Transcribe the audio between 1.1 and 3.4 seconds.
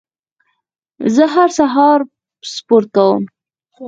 زه هر سهار سپورت کوم.